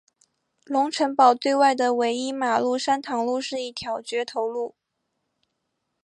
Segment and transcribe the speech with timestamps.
[0.65, 4.73] 龙成堡对外的唯一马路山塘路是一条掘头路。